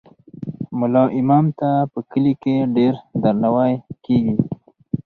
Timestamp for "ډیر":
2.75-2.93